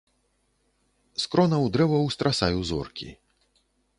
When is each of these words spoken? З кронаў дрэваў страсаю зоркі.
З 1.23 1.27
кронаў 1.35 1.67
дрэваў 1.77 2.09
страсаю 2.17 2.59
зоркі. 2.73 3.09